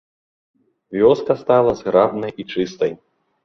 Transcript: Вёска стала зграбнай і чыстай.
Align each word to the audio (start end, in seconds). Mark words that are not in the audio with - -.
Вёска 1.01 1.37
стала 1.43 1.77
зграбнай 1.85 2.37
і 2.41 2.51
чыстай. 2.51 3.01